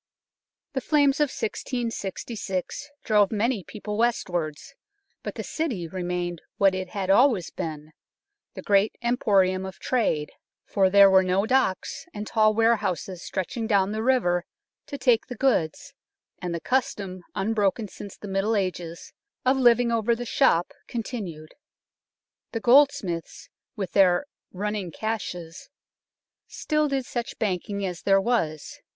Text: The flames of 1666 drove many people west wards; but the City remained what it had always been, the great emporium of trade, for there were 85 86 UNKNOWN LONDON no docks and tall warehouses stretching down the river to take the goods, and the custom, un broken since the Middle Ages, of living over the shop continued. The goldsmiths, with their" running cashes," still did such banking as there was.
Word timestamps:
The 0.73 0.81
flames 0.81 1.19
of 1.19 1.29
1666 1.29 2.89
drove 3.03 3.31
many 3.31 3.63
people 3.63 3.99
west 3.99 4.31
wards; 4.31 4.73
but 5.21 5.35
the 5.35 5.43
City 5.43 5.87
remained 5.87 6.41
what 6.57 6.73
it 6.73 6.89
had 6.89 7.11
always 7.11 7.51
been, 7.51 7.93
the 8.55 8.63
great 8.63 8.95
emporium 9.03 9.63
of 9.63 9.77
trade, 9.77 10.31
for 10.65 10.89
there 10.89 11.07
were 11.07 11.21
85 11.21 11.35
86 11.37 11.37
UNKNOWN 11.37 11.41
LONDON 11.41 11.67
no 11.67 11.69
docks 11.75 12.05
and 12.15 12.25
tall 12.25 12.53
warehouses 12.55 13.21
stretching 13.23 13.67
down 13.67 13.91
the 13.91 14.01
river 14.01 14.43
to 14.87 14.97
take 14.97 15.27
the 15.27 15.35
goods, 15.35 15.93
and 16.41 16.55
the 16.55 16.59
custom, 16.59 17.21
un 17.35 17.53
broken 17.53 17.87
since 17.87 18.17
the 18.17 18.27
Middle 18.27 18.55
Ages, 18.55 19.13
of 19.45 19.55
living 19.57 19.91
over 19.91 20.15
the 20.15 20.25
shop 20.25 20.73
continued. 20.87 21.53
The 22.53 22.59
goldsmiths, 22.59 23.49
with 23.75 23.91
their" 23.91 24.25
running 24.51 24.89
cashes," 24.89 25.69
still 26.47 26.87
did 26.87 27.05
such 27.05 27.37
banking 27.37 27.85
as 27.85 28.01
there 28.01 28.19
was. 28.19 28.79